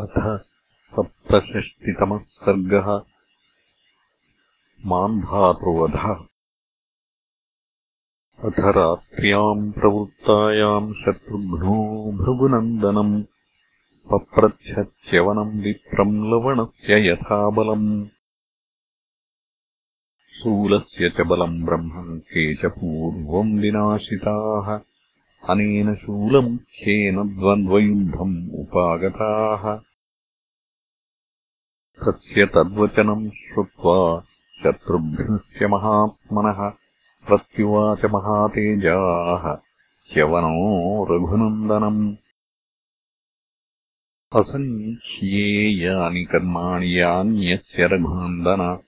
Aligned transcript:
अथ 0.00 0.14
सप्तषष्टितमः 0.90 2.18
सर्गः 2.26 2.86
मान्धातृवधः 4.92 6.04
अथ 8.48 8.60
रात्र्याम् 8.76 9.66
प्रवृत्तायाम् 9.72 10.88
शत्रुघ्नो 11.02 11.76
भृगुनन्दनम् 12.20 13.12
पप्रच्छत्यवनम् 14.12 15.60
विप्रम् 15.64 16.16
लवणस्य 16.32 17.00
यथा 17.08 17.40
बलम् 17.58 17.90
शूलस्य 20.38 21.10
च 21.18 21.26
बलम् 21.32 21.62
ब्रह्मम् 21.66 22.18
के 22.32 22.46
च 22.62 22.72
पूर्वम् 22.78 23.58
विनाशिताः 23.66 24.72
अनेन 25.48 25.94
शूलमुख्येन 25.94 27.16
द्वन्द्वयुद्धम् 27.16 28.60
उपागताः। 28.60 29.80
तस्य 32.04 32.46
तद्वचनम् 32.46 33.30
श्रुत्वा 33.30 34.24
शत्रुघ्नस्य 34.62 35.66
महात्मनः 35.66 36.72
प्रत्युवाच 37.28 38.04
महातेजाः 38.04 39.56
च्यवनो 40.12 41.04
रघुनन्दनम्। 41.04 42.16
असङ्ख्येयानि 44.40 46.24
कर्माणि 46.24 47.00
यान्यस्य 47.00 47.86
रघुनन्दन। 47.86 48.78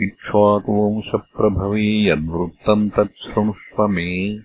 इक्ष्वाकुवंशप्रभवे 0.00 2.08
यद्वृत्तम् 2.08 2.90
तच्छृणुष्व 2.90 3.86
मे 3.86 4.38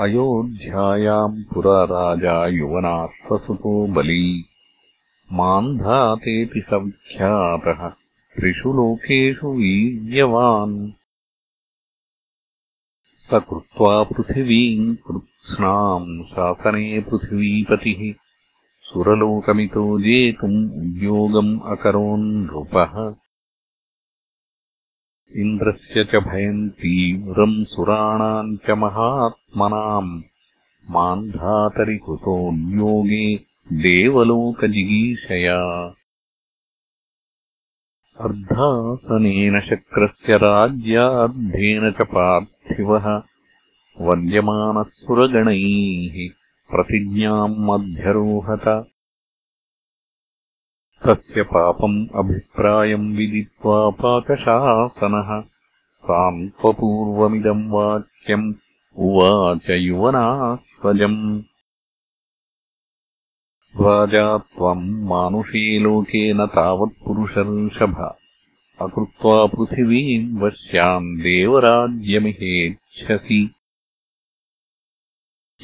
अयोध्यायाम् 0.00 1.54
पुरा 1.54 1.84
राजा 1.84 2.46
युवनाश्वसुतो 2.46 3.86
बली। 3.86 4.44
मान्धातेति 5.32 6.60
सविख्यातः 6.60 7.88
त्रिषु 8.36 8.72
लोकेषु 8.72 9.48
वीर्यवान्। 9.48 10.92
स 13.14 13.30
कृत्वा 13.32 14.02
पृथिवीम् 14.02 14.96
कृत्स्नाम् 14.96 16.24
शासने 16.24 17.00
पृथिवीपतिः 17.00 18.12
सुरलोकमितो 18.82 20.00
जेतुम् 20.00 20.70
उद्योगम् 20.70 21.60
अकरोन् 21.66 22.46
नृपः 22.46 23.25
इन्द्रस्य 25.34 26.04
च 26.04 26.16
भयम् 26.16 26.70
तीव्रम् 26.70 27.64
सुराणाम् 27.64 28.56
च 28.56 28.70
महात्मनाम्। 28.70 30.22
मान्धातरिकृतोद्योगे 30.90 33.40
देवलोकजिगीषया 33.72 35.94
अर्धासनेन 38.20 39.60
शक्रस्य 39.60 40.36
राज्यार्धेन 40.36 41.92
च 41.92 42.02
पार्थिवः 42.02 43.22
वन्द्यमानः 44.00 44.82
सुरगणैः 44.82 46.28
प्रतिज्ञाम् 46.70 47.58
मध्यरोहत 47.58 48.86
तस्य 51.04 51.42
पापम् 51.42 52.06
अभिप्रायम् 52.14 53.16
विदित्वा 53.16 53.90
पाकशासनः। 53.90 55.44
सान्त्वपूर्वमिदम् 55.96 57.70
वाक्यम् 57.70 58.54
उवाच 58.96 59.70
युवनाश्वजम् 59.70 61.42
राजा 63.80 64.38
त्वम् 64.38 65.04
मानुषे 65.04 65.78
लोके 65.78 66.32
न 66.32 66.46
तावत्पुरुषर्षभ 66.46 68.14
अकृत्वा 68.80 69.46
पृथिवीम् 69.46 70.42
वश्याम् 70.42 71.16
देवराज्यमिहेच्छसि। 71.16 73.50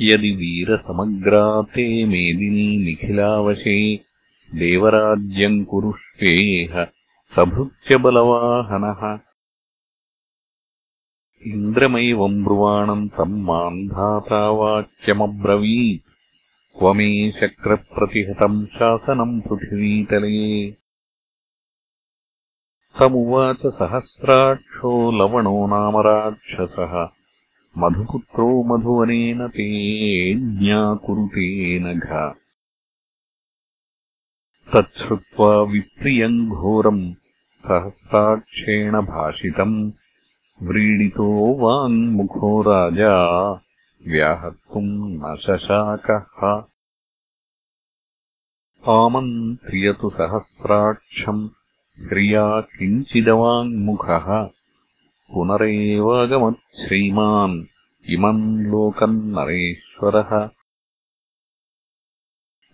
यदि 0.00 0.30
वीरसमग्रा 0.30 1.62
ते 1.62 2.04
मेदिनी 2.04 2.84
निखिलावशे 2.84 4.11
देवराज्यम् 4.54 5.64
कुरुष्वेह 5.64 6.86
सभृत्यबलवाहनः। 7.36 9.18
इन्द्रमैवम् 11.46 12.44
ब्रुवाणम् 12.44 13.08
तम् 13.08 13.42
मान्धातावाक्यमब्रवीत् 13.42 16.02
क्व 16.78 16.92
मे 16.92 17.30
शक्रप्रतिहतम् 17.30 18.66
शासनम् 18.66 19.40
पृथिवीतले। 19.40 20.76
तमुवाच 23.00 23.66
सहस्राक्षो 23.66 25.10
लवणो 25.10 25.66
नाम 25.66 25.96
राक्षसः। 25.96 27.08
मधुपुत्रो 27.78 28.62
मधुवनेन 28.62 29.48
ते 29.48 30.34
ज्ञाकुरुते 30.34 31.78
नघ 31.78 32.34
तच्छ्रुत्वा 34.74 35.50
विप्रियम् 35.72 36.50
घोरम् 36.50 37.02
सहस्राक्षेण 37.64 38.92
भाषितम् 38.92 39.92
व्रीडितो 40.68 41.28
वाङ्मुखो 41.62 42.52
राजा 42.62 43.14
व्याहर्तुम् 44.06 44.94
न 45.22 45.24
शशाकः। 45.44 46.46
आमन्त्र्यतु 48.96 50.08
सहस्राक्षम् 50.10 51.50
क्रिया 52.08 52.46
किञ्चिदवाङ्मुखः 52.60 54.26
पुनरेवागमच्छ्रीमान् 55.32 57.54
इमम् 58.14 58.42
लोकम् 58.72 59.20
नरेश्वरः 59.36 60.32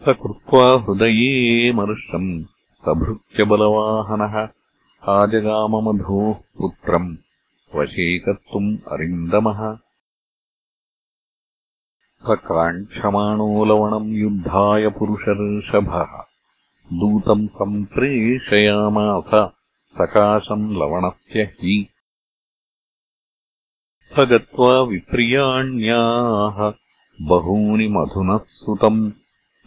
स 0.01 0.13
कृत्वा 0.23 0.65
हृदये 0.87 1.73
मर्षम् 1.77 2.29
सभृत्यबलवाहनः 2.83 4.35
आजगाममधोः 5.15 6.35
पुत्रम् 6.59 7.09
वशे 7.77 8.07
कर्तुम् 8.27 8.71
अरिन्दमः 8.97 9.61
स 12.21 12.39
काङ्क्षमाणो 12.47 13.49
लवणम् 13.73 14.15
युद्धाय 14.21 14.89
पुरुषर्षभः 14.99 16.17
दूतम् 17.03 17.47
सम्प्रेषयामास 17.59 19.31
सकाशम् 19.99 20.73
लवणस्य 20.81 21.51
हि 21.61 21.79
स 24.13 24.29
गत्वा 24.33 24.75
विप्रियाण्याः 24.91 26.69
बहूनि 27.31 27.89
मधुनः 27.97 28.45
सुतम् 28.59 29.09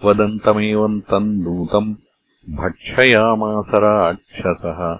वदन्तमेवम् 0.03 1.01
तम् 1.01 1.43
दूतम् 1.43 1.95
भक्षयामास 2.49 3.65
राक्षसः। 3.73 4.99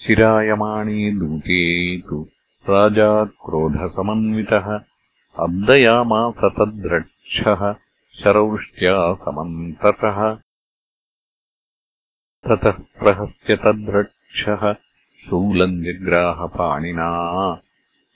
चिरायमाणे 0.00 1.10
दूते 1.10 1.60
तु 2.00 2.28
राजा 2.68 3.24
क्रोधसमन्वितः 3.24 4.72
अर्दयामास 5.38 6.40
तद्रक्षः 6.44 7.72
शरवृष्ट्या 8.24 9.14
समन्ततः। 9.14 10.34
ततः 12.48 12.70
प्रहस्य 12.70 13.56
तद्रक्षः 13.56 14.72
शूलम् 15.26 15.84
जग्राहपाणिना 15.84 17.10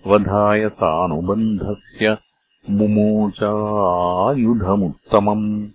वधाय 0.06 0.68
सानुबन्धस्य 0.68 2.18
मुमोचायुधमुत्तमम् 2.70 5.68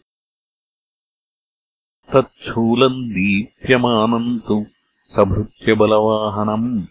तच्छूलम् 2.13 3.09
दीप्यमानम् 3.09 4.39
तु 4.47 4.65
सभृत्यबलवाहनम्। 5.15 6.85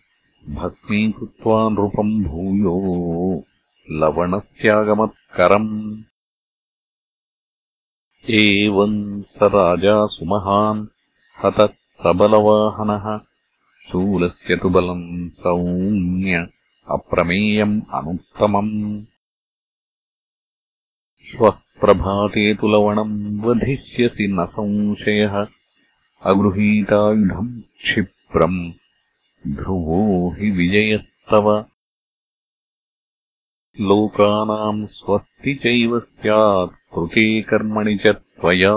भस्मीकृत्वा 0.54 1.68
नृपम् 1.68 2.24
भूयो 2.24 3.44
लवणस्यागमत्करम् 3.90 6.02
एवम् 8.30 9.22
स 9.22 9.38
राजा 9.42 10.06
सुमहान् 10.06 10.86
हतः 11.44 11.68
सबलवाहनः 12.02 13.20
शूलस्य 13.90 14.56
तु 14.56 14.68
बलम् 14.68 15.30
सौम्य 15.30 16.48
अप्रमेयम् 16.90 17.80
अनुत्तमम् 17.94 19.04
श्वः 21.30 21.50
प्रभाते 21.50 22.54
तु 22.54 22.68
लवणम् 22.68 23.40
वधिष्यसि 23.40 24.28
न 24.28 24.46
संशयः। 24.46 25.46
अगृहीतायुधम् 26.22 27.60
क्षिप्रम् 27.60 28.72
ध्रुवो 29.48 30.30
हि 30.30 30.50
विजयस्तव। 30.50 31.64
लोकानाम् 33.80 34.86
स्वस्ति 34.86 35.54
चैव 35.54 36.00
स्यात् 36.00 36.94
कृते 36.94 37.42
कर्मणि 37.42 37.96
च 37.96 38.06
त्वया। 38.06 38.74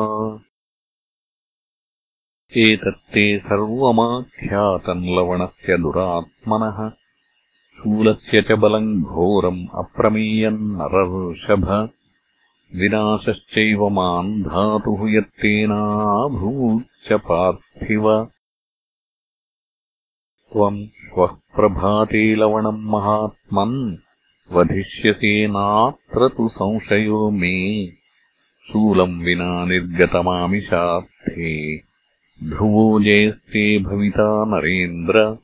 एतत्ते 2.58 3.40
सर्वमाख्यातम् 3.40 5.06
लवणस्य 5.06 5.78
दुरात्मनः। 5.78 6.90
शूलस्य 7.78 8.42
च 8.42 8.52
बलम् 8.52 9.04
घोरम् 9.04 9.68
अप्रमेयम् 9.76 10.78
नरऋषभ 10.78 11.90
विनाशश्चैव 12.76 13.90
माम् 13.90 14.42
धातुः 14.42 15.12
यत्तेनाभूच्च 15.12 17.14
पार्थिव। 17.14 18.30
त्वम् 20.54 20.86
श्वः 20.86 21.28
प्रभाते 21.28 22.36
लवणम् 22.36 22.86
महात्मन् 22.86 23.98
वधिष्यसे 24.52 25.48
नात्र 25.48 26.30
तु 26.30 26.50
संशयो 26.50 27.30
मे। 27.30 27.90
शूलम् 28.68 29.24
विना 29.24 29.66
निर्गतमामिषार्थे। 29.66 31.82
ध्रुवो 32.44 33.00
जयस्ते 33.00 33.80
भविता 33.80 34.46
नरेन्द्र। 34.46 35.38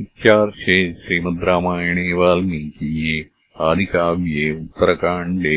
इत्यार्षे 0.00 0.94
श्रीमद् 0.94 1.44
रामायणे 1.44 2.12
वाल्मीकीये 2.12 3.39
आदिकाव्ये 3.58 4.50
उत्तरकाण्डे 4.60 5.56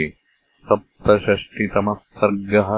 सप्तषष्टितमः 0.67 1.95
सर्गः 1.99 2.71